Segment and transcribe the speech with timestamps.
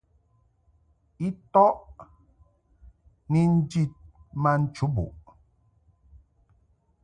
[1.25, 1.75] I ntɔʼ
[3.31, 3.93] ni njid
[4.41, 5.13] ma nchubuʼ.